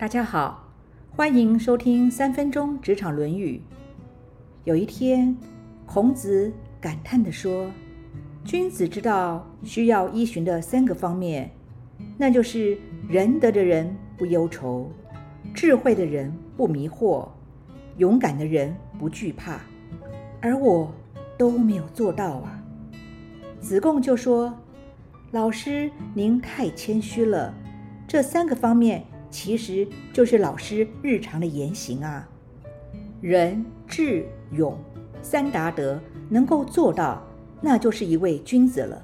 [0.00, 0.66] 大家好，
[1.14, 3.60] 欢迎收听三分钟职场论语。
[4.64, 5.36] 有一天，
[5.84, 7.70] 孔子感叹地说
[8.42, 11.50] ：“君子之道需要依循的三个方面，
[12.16, 12.78] 那就是
[13.10, 14.90] 仁德的人不忧愁，
[15.52, 17.28] 智慧的人不迷惑，
[17.98, 19.60] 勇敢的人不惧怕。
[20.40, 20.90] 而我
[21.36, 22.58] 都没有做到啊。”
[23.60, 24.50] 子贡就说
[25.30, 27.52] ：“老师，您太谦虚了。
[28.08, 32.28] 这三个方面。”其实就是老师日常的言行啊，
[33.20, 34.76] 仁、智、勇
[35.22, 37.22] 三达德能够做到，
[37.60, 39.00] 那就是一位君子了。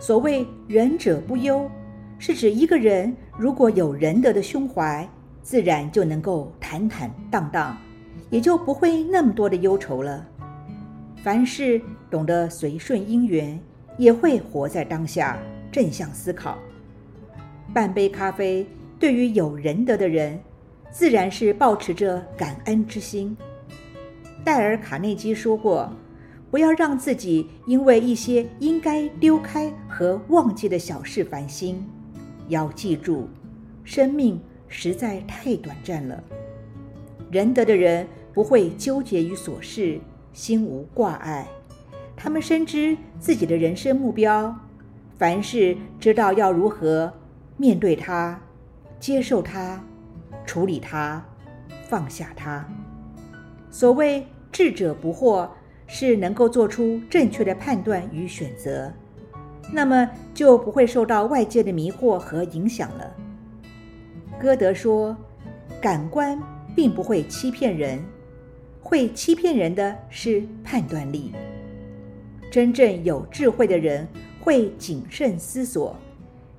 [0.00, 1.70] 所谓仁者不忧，
[2.18, 5.08] 是指一个人如果有仁德的胸怀，
[5.40, 7.78] 自然就能够坦坦荡荡，
[8.30, 10.26] 也就不会那么多的忧愁了。
[11.22, 11.80] 凡事
[12.10, 13.58] 懂得随顺因缘，
[13.96, 15.38] 也会活在当下，
[15.70, 16.58] 正向思考。
[17.72, 18.66] 半杯咖啡。
[19.04, 20.40] 对于有仁德的人，
[20.90, 23.36] 自然是保持着感恩之心。
[24.42, 25.92] 戴尔·卡内基说过
[26.50, 31.86] ：“不要让自己因为一些应该丢开和忘记的小事烦心。
[32.48, 33.28] 要记住，
[33.84, 36.24] 生命实在太短暂了。
[37.30, 40.00] 仁德的人不会纠结于琐事，
[40.32, 41.46] 心无挂碍。
[42.16, 44.58] 他们深知自己的人生目标，
[45.18, 47.12] 凡事知道要如何
[47.58, 48.40] 面对它。”
[49.04, 49.78] 接受它，
[50.46, 51.22] 处理它，
[51.86, 52.66] 放下它。
[53.70, 55.46] 所谓智者不惑，
[55.86, 58.90] 是能够做出正确的判断与选择，
[59.70, 63.14] 那么就不会受到外界的迷惑和影响了。
[64.40, 65.14] 歌德说
[65.82, 66.42] ：“感官
[66.74, 68.02] 并不会欺骗人，
[68.80, 71.34] 会欺骗人的是判断力。
[72.50, 74.08] 真正有智慧的人
[74.40, 75.94] 会谨慎思索。”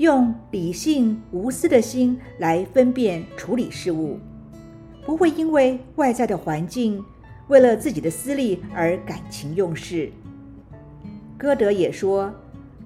[0.00, 4.18] 用理性无私的心来分辨处理事物，
[5.04, 7.04] 不会因为外在的环境，
[7.48, 10.10] 为了自己的私利而感情用事。
[11.36, 12.32] 歌德也说，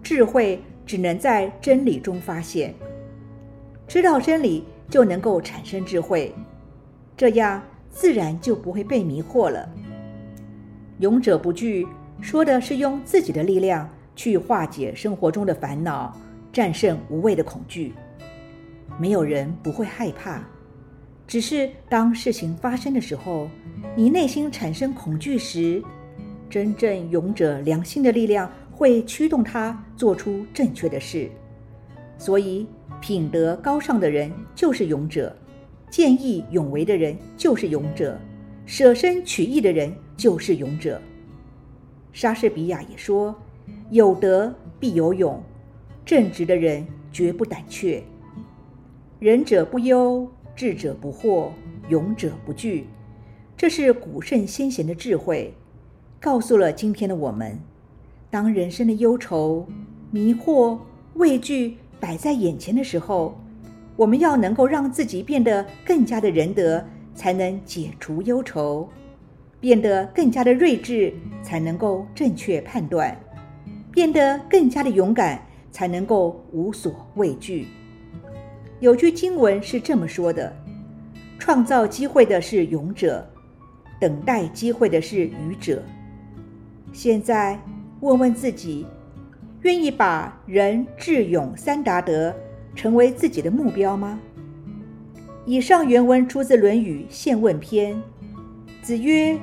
[0.02, 2.74] 智慧只能在真理中发现，
[3.86, 6.34] 知道真理就能够产生智慧，
[7.16, 9.70] 这样自然就不会被迷惑了。
[10.98, 11.86] 勇者不惧，
[12.20, 16.12] 说的是用自己的力量去化解生活中的烦恼。
[16.54, 17.92] 战胜无谓的恐惧，
[18.96, 20.40] 没有人不会害怕，
[21.26, 23.50] 只是当事情发生的时候，
[23.96, 25.82] 你内心产生恐惧时，
[26.48, 31.28] 真正勇者良心的力量会驱动他做出正确的事。
[32.18, 32.68] 所以，
[33.00, 35.36] 品德高尚的人就是勇者，
[35.90, 38.16] 见义勇为的人就是勇者，
[38.64, 41.02] 舍身取义的人就是勇者。
[42.12, 43.34] 莎士比亚也说
[43.90, 45.42] ：“有德必有勇。”
[46.04, 48.02] 正直的人绝不胆怯，
[49.18, 51.48] 仁者不忧，智者不惑，
[51.88, 52.86] 勇者不惧。
[53.56, 55.54] 这是古圣先贤的智慧，
[56.20, 57.58] 告诉了今天的我们：
[58.28, 59.66] 当人生的忧愁、
[60.10, 60.78] 迷惑、
[61.14, 63.40] 畏惧摆在眼前的时候，
[63.96, 66.84] 我们要能够让自己变得更加的仁德，
[67.14, 68.86] 才能解除忧愁；
[69.58, 73.16] 变得更加的睿智，才能够正确判断；
[73.90, 75.40] 变得更加的勇敢。
[75.74, 77.66] 才能够无所畏惧。
[78.78, 80.54] 有句经文是这么说的
[81.36, 83.28] ：“创造机会的是勇者，
[84.00, 85.82] 等待机会的是愚者。”
[86.94, 87.58] 现在
[88.02, 88.86] 问问自己，
[89.62, 92.32] 愿意把仁、智、勇三达德
[92.76, 94.20] 成为自己的目标吗？
[95.44, 97.96] 以上原文出自《论语·宪问篇》。
[98.80, 99.36] 子曰：“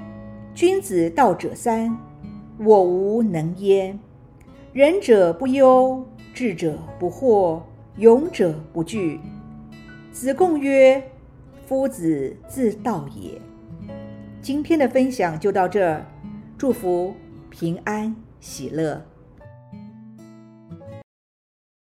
[0.56, 1.94] 君子道者三，
[2.58, 4.00] 我无能焉。
[4.72, 6.02] 仁者不忧。”
[6.34, 7.62] 智者不惑，
[7.98, 9.20] 勇者不惧。
[10.12, 11.02] 子贡曰
[11.68, 13.40] ：“夫子自道也。”
[14.42, 16.06] 今天的分享就到这儿，
[16.58, 17.14] 祝福
[17.50, 19.06] 平安喜乐。